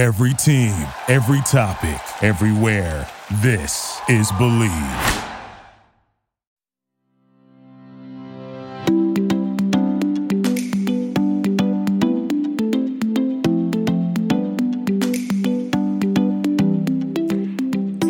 [0.00, 0.72] Every team,
[1.08, 3.06] every topic, everywhere.
[3.42, 4.70] This is Bleav.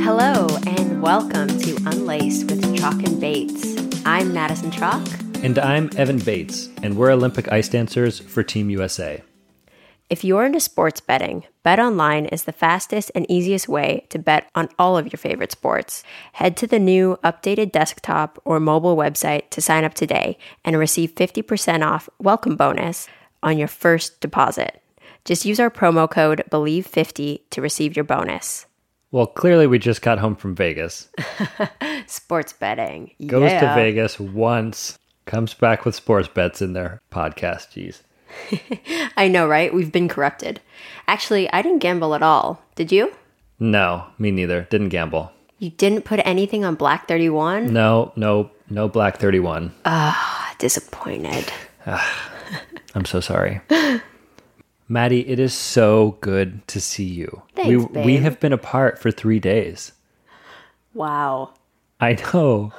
[0.01, 3.77] Hello, and welcome to Unlaced with Chock and Bates.
[4.07, 5.05] I'm Madison Chock.
[5.43, 9.25] And I'm Evan Bates, and we're Olympic ice dancers for Team USA.
[10.11, 14.69] If you're into sports betting, BetOnline is the fastest and easiest way to bet on
[14.77, 16.03] all of your favorite sports.
[16.33, 21.15] Head to the new updated desktop or mobile website to sign up today and receive
[21.15, 23.07] 50% off welcome bonus
[23.45, 24.83] on your first deposit.
[25.25, 28.67] Just use our promo code BLEAV50 to receive your bonus.
[29.13, 31.09] Well, clearly, we just got home from Vegas.
[32.07, 33.13] Sports betting.
[33.27, 33.61] Goes yeah.
[33.61, 37.71] to Vegas once, comes back with sports bets in their podcast.
[37.71, 38.03] Jeez.
[39.17, 39.73] I know, right?
[39.73, 40.61] We've been corrupted.
[41.07, 42.63] Actually, I didn't gamble at all.
[42.75, 43.13] Did you?
[43.59, 44.63] No, me neither.
[44.71, 45.33] Didn't gamble.
[45.59, 47.73] You didn't put anything on Black 31?
[47.73, 49.73] No, no, no Black 31.
[49.85, 51.53] Ah, Disappointed.
[52.95, 53.61] I'm so sorry.
[54.89, 57.43] Maddie, it is so good to see you.
[57.55, 59.93] Thanks, we, we have been apart for three days.
[60.95, 61.55] Wow.
[62.01, 62.73] I know.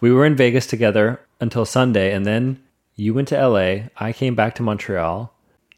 [0.00, 2.62] We were in Vegas together until Sunday, and then
[2.96, 3.88] you went to LA.
[3.96, 5.32] I came back to Montreal,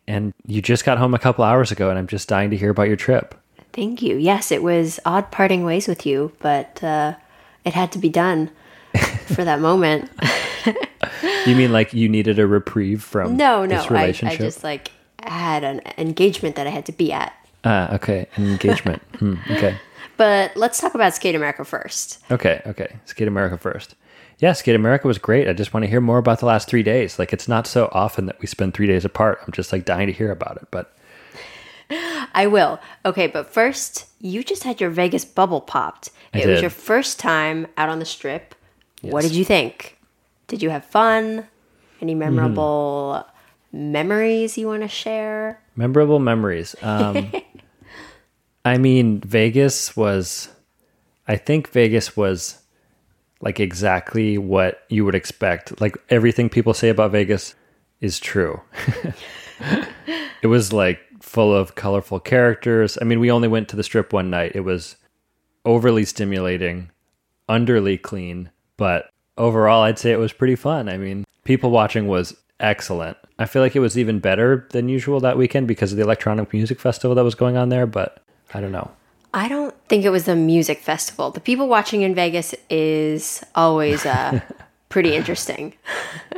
[0.06, 2.70] and you just got home a couple hours ago, and I'm just dying to hear
[2.70, 3.34] about your trip.
[3.72, 4.16] Thank you.
[4.16, 7.14] Yes, it was odd parting ways with you, but uh,
[7.64, 8.50] it had to be done
[9.27, 10.10] for that moment.
[11.47, 14.91] You mean like you needed a reprieve from No, no, I, I just like
[15.22, 17.32] had an engagement that I had to be at.
[17.64, 19.03] Ah, okay, an engagement.
[19.19, 19.77] Hmm, okay,
[20.16, 22.19] But let's talk about Skate America first.
[22.30, 22.97] okay, okay.
[23.05, 23.94] Skate America first.
[24.39, 25.48] Yeah, Skate America was great.
[25.48, 27.19] I just want to hear more about the last three days.
[27.19, 29.41] Like, it's not so often that we spend three days apart.
[29.44, 30.69] I'm just like dying to hear about it.
[30.70, 30.94] But
[31.91, 32.78] I will.
[33.05, 36.11] Okay, but first, you just had your Vegas bubble popped.
[36.33, 38.55] I it was your first time out on the strip.
[39.03, 39.98] What did you think?
[40.47, 41.47] Did you have fun?
[42.00, 42.19] Any Mm-hmm.
[42.20, 43.26] memorable
[43.72, 45.60] memories you want to share?
[45.75, 46.76] Memorable memories.
[46.82, 47.32] Um,
[48.65, 50.49] I mean, Vegas was,
[51.26, 52.59] I think Vegas was
[53.41, 55.81] like exactly what you would expect.
[55.81, 57.54] Like everything people say about Vegas
[58.00, 58.60] is true.
[60.43, 62.99] it was like full of colorful characters.
[63.00, 64.53] I mean, we only went to the strip one night.
[64.54, 64.97] It was
[65.65, 66.91] overly stimulating,
[67.49, 70.88] underly clean, but overall, I'd say it was pretty fun.
[70.88, 73.16] I mean, people watching was excellent.
[73.38, 76.53] I feel like it was even better than usual that weekend because of the electronic
[76.53, 78.22] music festival that was going on there, but
[78.53, 78.91] I don't know.
[79.34, 81.31] I don't think it was a music festival.
[81.31, 84.41] The people watching in Vegas is always uh,
[84.89, 85.75] pretty interesting.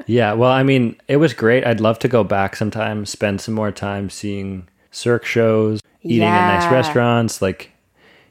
[0.06, 1.64] Yeah, well, I mean, it was great.
[1.64, 6.58] I'd love to go back sometime, spend some more time seeing Cirque shows, eating at
[6.64, 7.40] nice restaurants.
[7.40, 7.70] Like,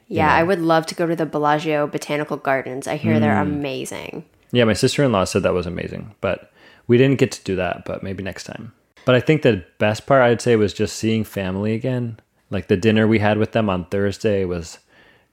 [0.08, 2.86] Yeah, I would love to go to the Bellagio Botanical Gardens.
[2.86, 3.20] I hear Mm.
[3.20, 4.24] they're amazing.
[4.52, 6.52] yeah, my sister in law said that was amazing, but
[6.86, 8.72] we didn't get to do that, but maybe next time.
[9.06, 12.18] But I think the best part I'd say was just seeing family again.
[12.50, 14.78] Like the dinner we had with them on Thursday was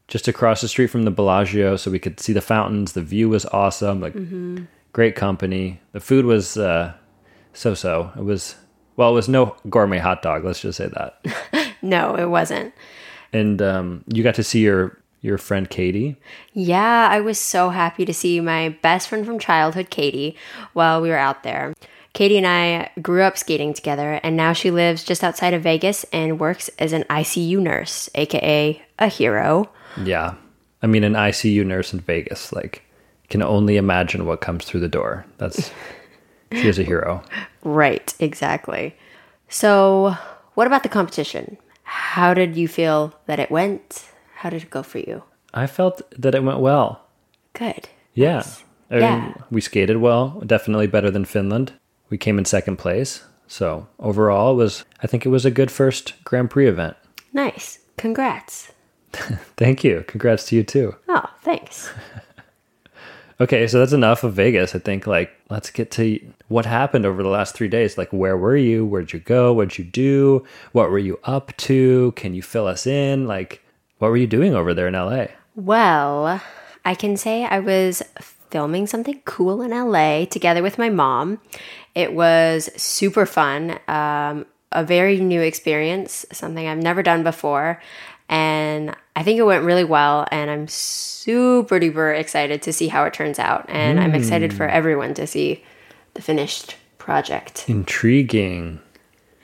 [0.07, 2.93] just across the street from the Bellagio, so we could see the fountains.
[2.93, 3.99] The view was awesome.
[3.99, 4.15] Like,
[4.93, 5.81] great company.
[5.91, 6.93] The food was uh,
[7.53, 8.11] so so.
[8.15, 8.55] It was,
[8.95, 11.25] well, it was no gourmet hot dog, let's just say that.
[11.83, 12.73] No, it wasn't.
[13.31, 16.15] and um, you got to see your your friend Katie.
[16.53, 20.35] Yeah, I was so happy to see my best friend from childhood, Katie,
[20.73, 21.75] while we were out there.
[22.17, 26.03] Katie and I grew up skating together, and now she lives just outside of Vegas
[26.05, 29.69] and works as an ICU nurse, aka a hero.
[30.03, 30.33] Yeah,
[30.81, 32.51] I mean, an ICU nurse in Vegas.
[32.51, 32.81] Like,
[33.29, 35.27] can only imagine what comes through the door.
[35.37, 35.71] That's
[36.51, 37.21] she is a hero.
[37.63, 38.95] Right, exactly.
[39.47, 40.15] So,
[40.55, 41.57] what about the competition?
[41.83, 44.09] How did you feel that it went?
[44.37, 45.21] How did it go for you?
[45.53, 46.99] I felt that it went well.
[47.53, 47.89] Good.
[48.15, 48.41] Yeah,
[48.89, 49.33] I mean, Yeah.
[49.51, 50.41] we skated well.
[50.43, 51.73] Definitely better than Finland.
[52.09, 53.23] We came in second place.
[53.47, 56.97] So overall, it was I think it was a good first Grand Prix event.
[57.33, 57.79] Nice.
[57.97, 58.71] Congrats.
[59.11, 60.03] Thank you.
[60.07, 60.95] Congrats to you too.
[61.07, 61.89] Oh, thanks.
[63.39, 64.73] Okay, so that's enough of Vegas.
[64.73, 67.95] I think like let's get to what happened over the last 3 days.
[67.95, 68.83] Like where were you?
[68.83, 69.53] Where'd you go?
[69.53, 70.43] What'd you do?
[70.71, 72.13] What were you up to?
[72.15, 73.27] Can you fill us in?
[73.27, 73.61] Like
[73.99, 75.27] what were you doing over there in LA?
[75.55, 76.41] Well,
[76.83, 78.01] I can say I was
[78.49, 81.39] filming something cool in LA together with my mom.
[81.95, 87.81] It was super fun, um, a very new experience, something I've never done before.
[88.29, 90.27] And I think it went really well.
[90.31, 93.65] And I'm super duper excited to see how it turns out.
[93.69, 95.63] And I'm excited for everyone to see
[96.13, 97.69] the finished project.
[97.69, 98.81] Intriguing.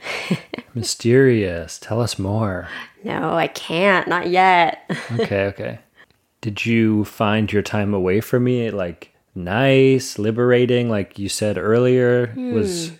[0.74, 1.80] Mysterious.
[1.80, 2.68] Tell us more.
[3.04, 4.08] No, I can't.
[4.08, 4.90] Not yet.
[5.14, 5.80] Okay, okay.
[6.44, 12.34] Did you find your time away from me like nice, liberating, like you said earlier?
[12.36, 12.92] Was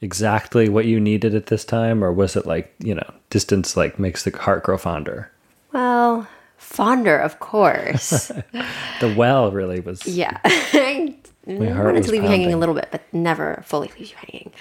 [0.00, 3.98] exactly what you needed at this time, or was it like, you know, distance like
[3.98, 5.28] makes the heart grow fonder?
[5.72, 8.30] well, fonder, of course.
[9.00, 10.06] The well really was.
[10.06, 10.38] yeah.
[10.44, 11.16] I
[11.46, 14.52] wanted to leave you hanging a little bit, but never fully leave you hanging.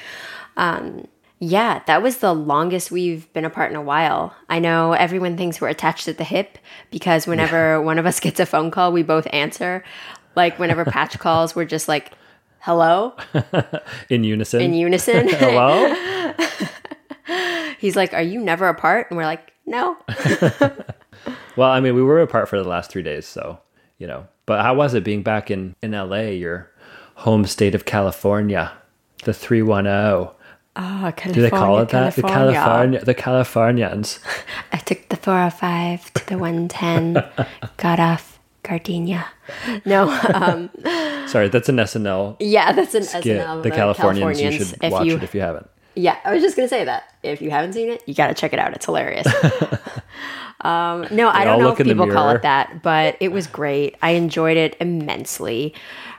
[0.57, 1.07] Um,
[1.39, 4.33] yeah, that was the longest we've been apart in a while.
[4.47, 6.57] I know everyone thinks we're attached at the hip
[6.91, 9.83] because whenever one of us gets a phone call, we both answer.
[10.35, 12.13] Like whenever Patch calls, we're just like,
[12.59, 13.15] hello,
[14.09, 14.61] in unison.
[14.61, 15.27] in unison.
[15.33, 15.93] Hello?
[17.79, 19.07] He's like, are you never apart?
[19.09, 19.97] And we're like, no.
[21.57, 23.59] well, I mean, we were apart for the last three days, so,
[23.97, 24.27] you know.
[24.45, 26.71] But how was it being back in, in LA, your
[27.15, 28.71] home state of California?
[29.25, 30.33] The 310.
[30.77, 32.15] Oh, Do they call it that?
[32.15, 34.19] The California, the Californians.
[34.73, 37.13] I took the 405 to the 110,
[37.77, 39.25] got off Gardenia.
[39.85, 40.69] No, um,
[41.27, 43.23] Sorry, that's an SNL yeah, that's an skit.
[43.41, 43.63] SNL.
[43.63, 44.41] the Californians.
[44.41, 44.69] You Californians.
[44.71, 45.69] should If watch you- it if you haven't.
[45.97, 47.03] Yeah, I was just gonna say that.
[47.23, 48.73] If you haven't seen it, you gotta check it out.
[48.73, 49.25] It's hilarious.
[50.61, 53.95] um, no, I don't know if people call it that, but it was great.
[54.01, 55.73] I enjoyed it immensely.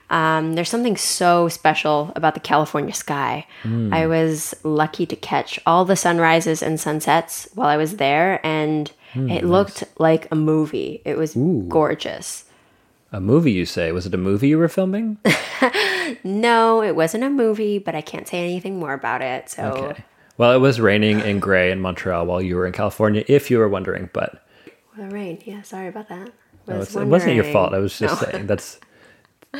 [0.08, 3.46] Um, there's something so special about the California sky.
[3.62, 3.92] Hmm.
[3.92, 8.90] I was lucky to catch all the sunrises and sunsets while I was there, and
[9.12, 11.00] Hmm, it looked like a movie.
[11.04, 11.34] It was
[11.68, 12.44] gorgeous.
[13.12, 13.90] A movie, you say?
[13.92, 15.18] Was it a movie you were filming?
[16.22, 19.50] No, it wasn't a movie, but I can't say anything more about it.
[19.50, 20.04] So Okay.
[20.38, 23.58] Well, it was raining and gray in Montreal while you were in California, if you
[23.58, 24.08] were wondering.
[24.12, 24.44] But
[24.96, 25.38] the rain.
[25.44, 26.30] Yeah, sorry about that.
[26.66, 27.74] Was it's- it wasn't your fault.
[27.74, 28.28] I was just No.
[28.30, 28.78] saying that's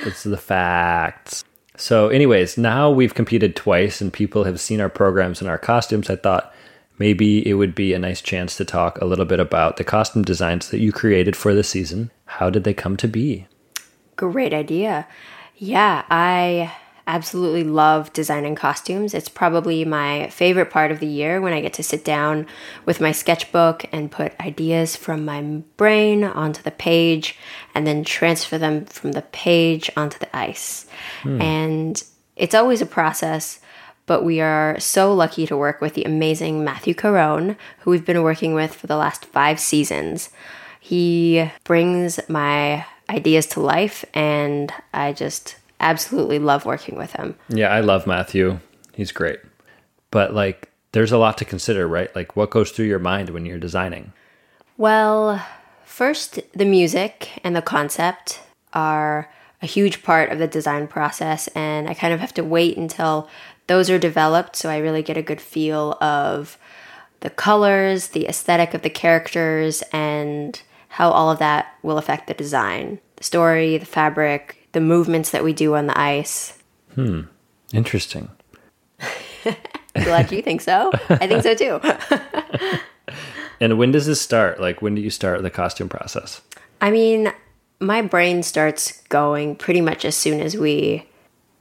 [0.04, 1.44] it's the facts.
[1.76, 6.08] So, anyways, now we've competed twice and people have seen our programs and our costumes.
[6.08, 6.54] I thought
[6.98, 10.22] maybe it would be a nice chance to talk a little bit about the costume
[10.22, 12.10] designs that you created for the season.
[12.24, 13.46] How did they come to be?
[14.16, 15.06] Great idea.
[15.56, 16.74] Yeah, I
[17.06, 19.14] absolutely love designing costumes.
[19.14, 22.46] It's probably my favorite part of the year when I get to sit down
[22.84, 25.40] with my sketchbook and put ideas from my
[25.76, 27.38] brain onto the page
[27.74, 30.86] and then transfer them from the page onto the ice.
[31.22, 31.40] Hmm.
[31.40, 32.04] And
[32.34, 33.60] it's always a process,
[34.06, 38.22] but we are so lucky to work with the amazing Matthew Caron, who we've been
[38.22, 40.30] working with for the last five seasons.
[40.80, 47.36] He brings my ideas to life, and I just absolutely love working with him.
[47.48, 48.60] Yeah, I love Matthew.
[48.94, 49.40] He's great.
[50.10, 52.14] But like there's a lot to consider, right?
[52.16, 54.12] Like what goes through your mind when you're designing?
[54.78, 55.44] Well,
[55.84, 58.40] first, the music and the concept
[58.72, 59.30] are
[59.62, 63.28] a huge part of the design process, and I kind of have to wait until
[63.66, 66.58] those are developed so I really get a good feel of
[67.20, 72.34] the colors, the aesthetic of the characters, and how all of that will affect the
[72.34, 73.00] design.
[73.16, 76.52] The story, the fabric, the movements that we do on the ice.
[76.94, 77.22] Hmm.
[77.72, 78.28] Interesting.
[79.94, 80.92] Glad you think so.
[81.08, 81.80] I think so too.
[83.58, 84.60] And when does this start?
[84.60, 86.42] Like when do you start the costume process?
[86.82, 87.32] I mean,
[87.80, 91.08] my brain starts going pretty much as soon as we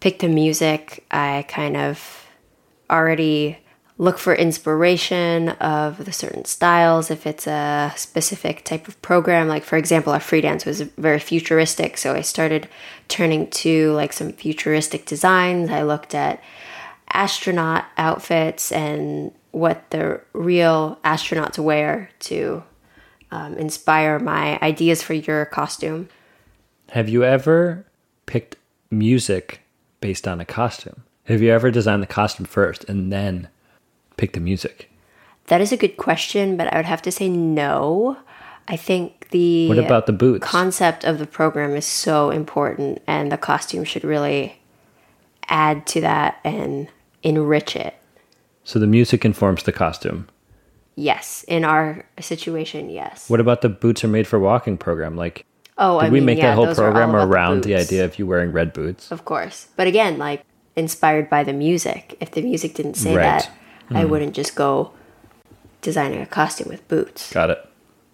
[0.02, 1.06] pick the music.
[1.10, 2.28] I kind of
[2.90, 3.60] already
[3.98, 9.64] look for inspiration of the certain styles if it's a specific type of program like
[9.64, 12.68] for example our free dance was very futuristic so i started
[13.08, 16.44] turning to like some futuristic designs i looked at
[17.14, 22.62] astronaut outfits and what the real astronauts wear to
[23.32, 26.10] um, inspire my ideas for your costume.
[26.90, 27.86] Have you ever
[28.26, 28.58] picked
[28.92, 29.62] music
[30.02, 31.04] based on a costume?
[31.24, 33.48] Have you ever designed the costume first and then
[34.18, 34.90] picked the music?
[35.48, 38.18] That is a good question, but I would have to say no.
[38.68, 40.46] I think the What about the boots?
[40.46, 44.60] concept of the program is so important, and the costume should really
[45.48, 46.88] add to that and
[47.24, 47.94] enrich it.
[48.64, 50.28] so the music informs the costume.
[50.96, 53.30] Yes, in our situation, yes.
[53.30, 55.16] What about the boots are made for walking program?
[55.16, 55.46] Like
[55.78, 57.74] Oh, did I we mean, make yeah, that whole those are all program around the,
[57.74, 57.88] boots.
[57.88, 59.12] idea of you wearing red boots?
[59.12, 59.68] Of course.
[59.76, 60.42] But again, like
[60.76, 62.16] inspired by the music.
[62.22, 63.24] If the music didn't say Right.
[63.24, 63.52] that,
[63.92, 64.92] I wouldn't just go
[65.82, 67.32] designing a costume with boots.
[67.32, 67.70] Got it.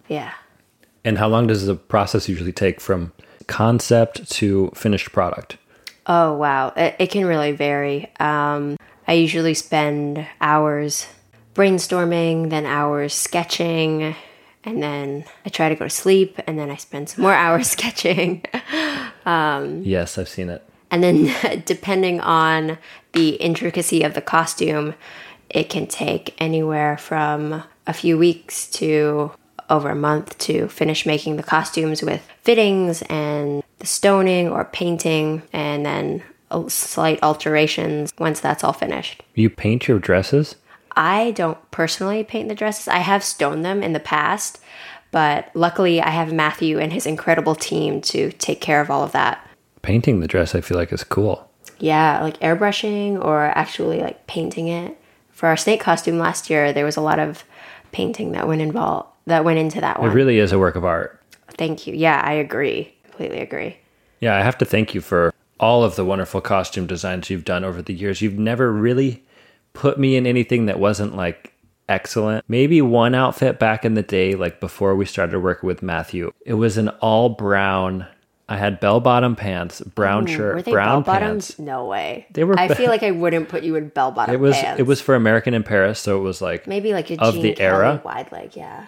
[0.08, 0.32] Yeah.
[1.04, 3.12] And how long does the process usually take from
[3.46, 5.56] concept to finished product?
[6.06, 6.72] Oh, wow.
[6.76, 8.10] It, it can really vary.
[8.20, 8.76] Um,
[9.08, 11.06] I usually spend hours
[11.54, 14.14] brainstorming, then hours sketching,
[14.64, 17.68] and then I try to go to sleep, and then I spend some more hours
[17.68, 18.44] sketching.
[19.24, 20.68] Yes, I've seen it.
[20.90, 22.76] And then, depending on
[23.12, 24.94] the intricacy of the costume,
[25.52, 29.32] it can take anywhere from a few weeks to
[29.70, 35.42] over a month to finish making the costumes with fittings and the stoning or painting,
[35.52, 36.22] and then
[36.68, 39.22] slight alterations once that's all finished.
[39.34, 40.56] You paint your dresses?
[40.94, 42.88] I don't personally paint the dresses.
[42.88, 44.60] I have stoned them in the past,
[45.10, 49.12] but luckily I have Matthew and his incredible team to take care of all of
[49.12, 49.48] that.
[49.80, 51.50] Painting the dress, I feel like, is cool.
[51.78, 54.98] Yeah, like airbrushing or actually like painting it.
[55.32, 57.44] For our snake costume last year, there was a lot of
[57.90, 60.10] painting that went involved that went into that one.
[60.10, 61.20] It really is a work of art.
[61.48, 61.94] Thank you.
[61.94, 62.94] Yeah, I agree.
[63.04, 63.76] Completely agree.
[64.20, 67.64] Yeah, I have to thank you for all of the wonderful costume designs you've done
[67.64, 68.20] over the years.
[68.20, 69.22] You've never really
[69.74, 71.52] put me in anything that wasn't like
[71.88, 72.44] excellent.
[72.48, 76.54] Maybe one outfit back in the day, like before we started working with Matthew, it
[76.54, 78.06] was an all brown.
[78.52, 81.46] I had bell bottom pants, brown Ooh, shirt, were they brown bell bottoms?
[81.52, 81.58] pants.
[81.58, 82.26] No way.
[82.32, 84.54] They were I be- feel like I wouldn't put you in bell bottom It was
[84.56, 84.78] pants.
[84.80, 87.42] it was for American in Paris, so it was like maybe like a of Gene
[87.42, 88.02] the Kelly era.
[88.04, 88.54] wide leg.
[88.54, 88.86] Yeah.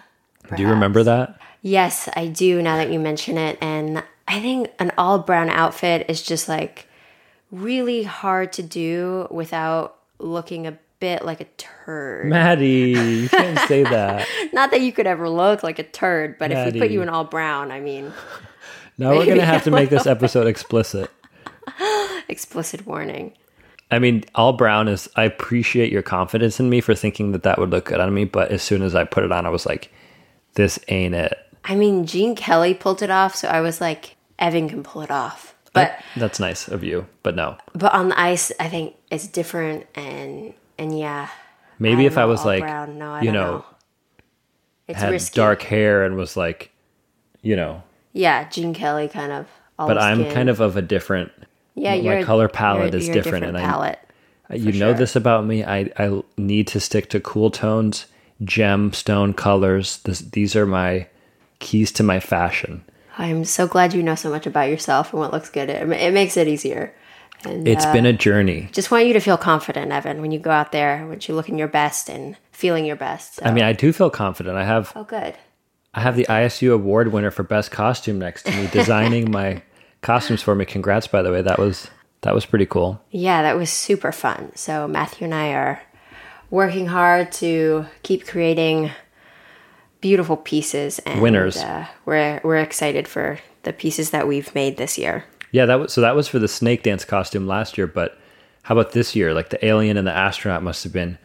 [0.55, 1.39] Do you remember that?
[1.61, 2.61] Yes, I do.
[2.61, 6.87] Now that you mention it, and I think an all brown outfit is just like
[7.51, 12.27] really hard to do without looking a bit like a turd.
[12.27, 12.91] Maddie,
[13.21, 14.27] you can't say that.
[14.53, 17.09] Not that you could ever look like a turd, but if we put you in
[17.09, 18.13] all brown, I mean,
[18.97, 21.09] Now we're gonna have to make this episode explicit.
[22.29, 23.33] explicit warning.
[23.91, 25.07] I mean, all brown is.
[25.15, 28.25] I appreciate your confidence in me for thinking that that would look good on me,
[28.25, 29.91] but as soon as I put it on, I was like,
[30.55, 34.69] "This ain't it." I mean, Gene Kelly pulled it off, so I was like, Evan
[34.69, 35.55] can pull it off.
[35.73, 37.57] But That's nice of you, but no.
[37.73, 41.29] but on the ice, I think it's different, and and yeah.
[41.79, 42.97] Maybe I if I was like, brown.
[42.97, 43.65] no, I you don't know, know.
[44.87, 45.35] It's had risky.
[45.35, 46.71] dark hair and was like,
[47.41, 47.83] you know,
[48.15, 49.47] Yeah, Gene Kelly kind of.
[49.77, 51.31] but I'm kind of of a different.
[51.75, 51.95] yeah.
[52.01, 53.99] my color palette you're- is you're a different, and I- palette.
[54.49, 54.93] you know sure.
[54.93, 55.65] this about me.
[55.65, 58.05] I I need to stick to cool tones,
[58.41, 59.97] gemstone colors.
[59.99, 61.07] This, these are my
[61.59, 62.85] keys to my fashion.
[63.17, 65.69] I'm so glad you know so much about yourself and what looks good.
[65.69, 66.93] It, it makes it easier.
[67.43, 68.69] And It's uh, been a journey.
[68.71, 71.57] just want you to feel confident, Evan, when you go out there, when you're looking
[71.57, 73.35] your best and feeling your best.
[73.35, 73.45] So.
[73.45, 74.57] I mean, I do feel confident.
[74.57, 75.35] I have oh, good.
[75.95, 79.61] I have the ISU award winner for best costume next to me designing my
[80.01, 80.65] costumes for me.
[80.65, 81.41] Congrats, by the way.
[81.41, 81.89] That was
[82.21, 83.01] that was pretty cool.
[83.11, 84.51] Yeah, that was super fun.
[84.55, 85.81] So Matthew and I are
[86.49, 88.91] working hard to keep creating
[90.01, 91.57] beautiful pieces and Winners.
[91.57, 95.23] Uh, we're we're excited for the pieces that we've made this year.
[95.51, 98.19] Yeah, that was so that was for the snake dance costume last year, but
[98.63, 99.33] how about this year?
[99.33, 101.17] Like the alien and the astronaut must have been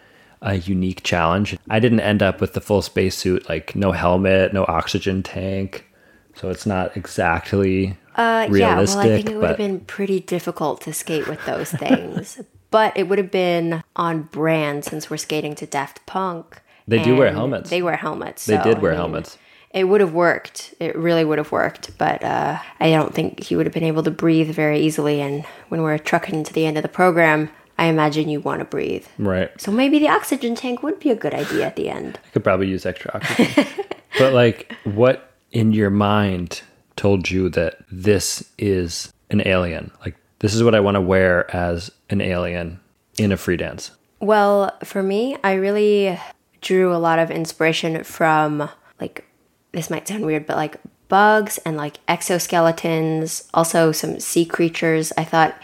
[0.43, 1.57] a unique challenge.
[1.69, 5.87] I didn't end up with the full spacesuit, like no helmet, no oxygen tank.
[6.35, 10.21] So it's not exactly Uh, realistic, yeah, well, I think it would have been pretty
[10.21, 12.41] difficult to skate with those things.
[12.71, 16.63] but it would have been on brand since we're skating to Daft Punk.
[16.89, 17.71] They do wear helmets.
[17.71, 18.47] They wear helmets.
[18.47, 19.39] they so, did wear I mean, helmets.
[19.73, 20.75] It would have worked.
[20.81, 21.97] It really would have worked.
[21.99, 25.21] But uh, I don't think he would have been able to breathe very easily.
[25.21, 28.67] And when we're trucking to the end of the program, I imagine you want to
[28.67, 29.07] breathe.
[29.19, 29.51] Right.
[29.59, 32.21] So maybe the oxygen tank would be a good idea at the end.
[32.23, 33.67] I could probably use extra oxygen.
[34.19, 36.61] but like what in your mind
[36.97, 39.91] told you that this is an alien?
[40.05, 42.81] Like this is what I want to wear as an alien
[43.17, 43.93] in a free dance.
[44.21, 46.21] Well, for me, I really
[46.61, 48.69] drew a lot of inspiration from
[49.01, 49.25] like
[49.73, 50.77] this might sound weird, but like
[51.09, 55.15] bugs and like exoskeletons, also some sea creatures.
[55.17, 55.57] I thought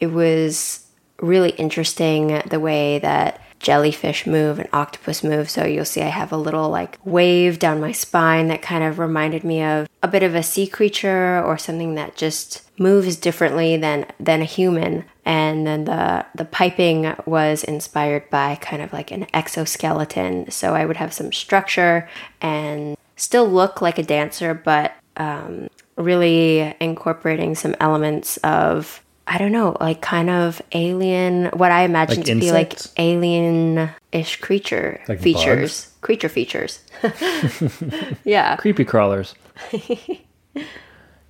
[0.00, 0.86] it was
[1.20, 5.50] really interesting the way that jellyfish move and octopus move.
[5.50, 8.98] So you'll see I have a little like wave down my spine that kind of
[8.98, 13.76] reminded me of a bit of a sea creature or something that just moves differently
[13.76, 15.04] than than a human.
[15.24, 20.50] And then the the piping was inspired by kind of like an exoskeleton.
[20.50, 22.08] So I would have some structure
[22.40, 29.52] and still look like a dancer, but um, really incorporating some elements of I don't
[29.52, 35.20] know, like kind of alien, what I imagine Like to be like alien-ish creature Like
[35.20, 36.80] features, creature features.
[38.24, 39.34] yeah, Creepy crawlers.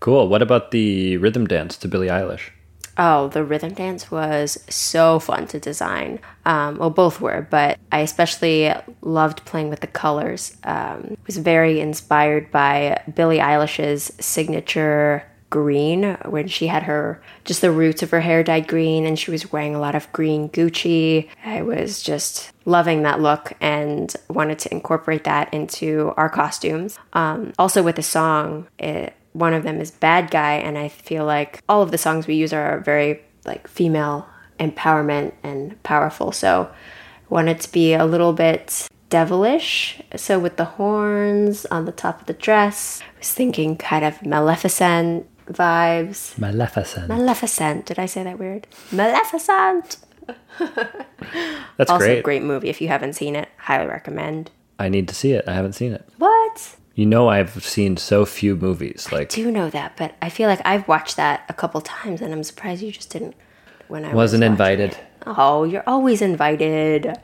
[0.00, 0.28] cool.
[0.28, 2.50] What about the rhythm dance to Billie Eilish?
[3.00, 6.18] Oh, the rhythm dance was so fun to design.
[6.44, 10.56] Um, well, both were, but I especially loved playing with the colors.
[10.64, 17.60] Um, it was very inspired by Billie Eilish's signature green when she had her just
[17.60, 20.48] the roots of her hair dyed green and she was wearing a lot of green
[20.50, 21.28] Gucci.
[21.44, 26.98] I was just loving that look and wanted to incorporate that into our costumes.
[27.14, 31.24] Um, also, with the song, it, one of them is Bad Guy, and I feel
[31.24, 34.28] like all of the songs we use are very like female
[34.58, 36.32] empowerment and powerful.
[36.32, 36.70] So,
[37.28, 40.00] wanted to be a little bit devilish.
[40.16, 44.24] So with the horns on the top of the dress, I was thinking kind of
[44.24, 46.36] Maleficent vibes.
[46.38, 47.08] Maleficent.
[47.08, 47.86] Maleficent.
[47.86, 48.66] Did I say that weird?
[48.92, 49.98] Maleficent.
[51.76, 52.22] That's Also, great.
[52.24, 52.68] great movie.
[52.68, 54.50] If you haven't seen it, highly recommend.
[54.78, 55.44] I need to see it.
[55.48, 56.06] I haven't seen it.
[56.18, 56.76] What?
[56.94, 59.08] You know, I've seen so few movies.
[59.12, 62.32] Like, do know that, but I feel like I've watched that a couple times, and
[62.32, 63.34] I'm surprised you just didn't.
[63.88, 64.90] When I wasn't was invited.
[64.92, 64.98] it.
[65.26, 67.16] Oh, you're always invited.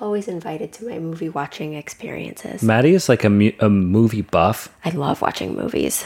[0.00, 2.62] Always invited to my movie watching experiences.
[2.62, 6.04] Maddie is like a, mu- a movie buff, I love watching movies.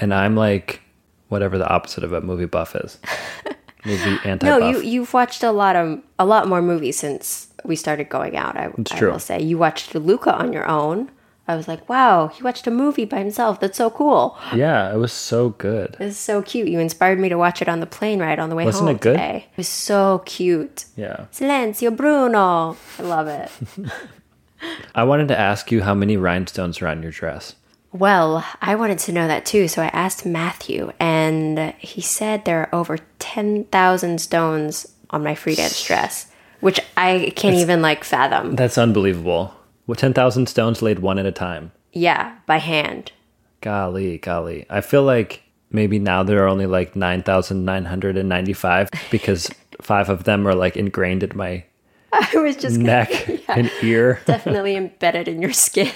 [0.00, 0.80] and I'm like
[1.28, 2.98] whatever the opposite of a movie buff is.
[3.84, 4.74] movie anti No, buff.
[4.76, 8.56] you you've watched a lot of a lot more movies since we started going out.
[8.56, 9.10] I, It's I true.
[9.12, 11.10] will say you watched Luca on your own.
[11.46, 13.60] I was like, wow, he watched a movie by himself.
[13.60, 14.38] That's so cool.
[14.54, 15.94] yeah, it was so good.
[16.00, 16.68] Is so cute.
[16.68, 18.96] You inspired me to watch it on the plane ride on the way Wasn't home
[18.96, 19.12] it good?
[19.18, 19.46] today.
[19.52, 20.86] It was so cute.
[20.96, 21.26] Yeah.
[21.32, 22.78] Silenzio Bruno.
[22.98, 23.50] I love it.
[24.94, 27.54] I wanted to ask you how many rhinestones are on your dress.
[27.94, 32.62] Well, I wanted to know that too, so I asked Matthew, and he said there
[32.62, 36.26] are over 10,000 stones on my free dance dress,
[36.58, 38.56] which I can't even like fathom.
[38.56, 39.54] That's unbelievable.
[39.86, 41.70] With 10,000 stones laid one at a time.
[41.92, 43.12] Yeah, by hand.
[43.60, 44.66] Golly, golly.
[44.68, 49.48] I feel like maybe now there are only like 9,995 because
[49.80, 51.64] five of them are like ingrained in my
[52.12, 54.20] I was just neck and ear.
[54.26, 55.92] definitely embedded in your skin.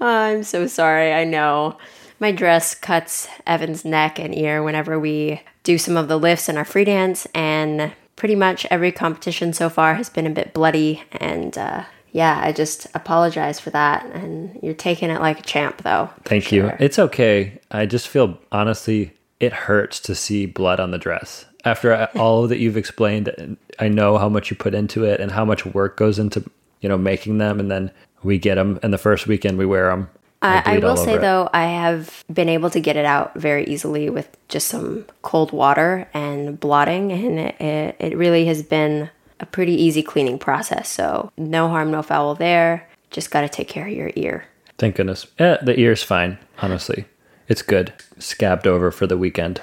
[0.00, 1.12] I'm so sorry.
[1.12, 1.78] I know.
[2.18, 6.56] My dress cuts Evan's neck and ear whenever we do some of the lifts in
[6.56, 11.02] our free dance, and pretty much every competition so far has been a bit bloody.
[11.12, 14.06] And uh, yeah, I just apologize for that.
[14.06, 16.10] And you're taking it like a champ, though.
[16.24, 16.72] Thank you.
[16.78, 17.60] It's okay.
[17.70, 21.46] I just feel honestly, it hurts to see blood on the dress.
[21.64, 25.44] After all that you've explained, I know how much you put into it and how
[25.44, 26.44] much work goes into,
[26.80, 27.58] you know, making them.
[27.58, 27.90] And then
[28.22, 30.08] we get them, and the first weekend we wear them.
[30.42, 34.10] I, I will say though, I have been able to get it out very easily
[34.10, 39.74] with just some cold water and blotting, and it, it, really has been a pretty
[39.74, 40.88] easy cleaning process.
[40.88, 42.88] So no harm, no foul there.
[43.12, 44.46] Just got to take care of your ear.
[44.78, 45.26] Thank goodness.
[45.38, 47.04] Yeah, the ear's fine, honestly.
[47.46, 47.92] It's good.
[48.18, 49.60] Scabbed over for the weekend.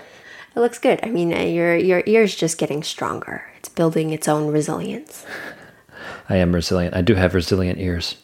[0.56, 1.00] It looks good.
[1.04, 3.44] I mean, uh, your your ear's just getting stronger.
[3.58, 5.26] It's building its own resilience.
[6.30, 6.96] I am resilient.
[6.96, 8.16] I do have resilient ears.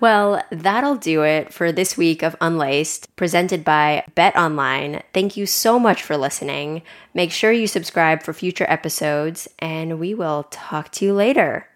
[0.00, 5.02] Well, that'll do it for this week of Unlaced, presented by Bet Online.
[5.12, 6.82] Thank you so much for listening.
[7.14, 11.66] Make sure you subscribe for future episodes, and we will talk to you later.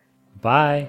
[0.41, 0.89] Bye.